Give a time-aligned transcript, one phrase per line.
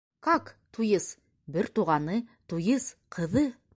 [0.27, 0.45] Как,
[0.77, 1.05] туйыс,
[1.57, 2.17] бер туғаны,
[2.53, 3.45] туйыс, ҡыҙы?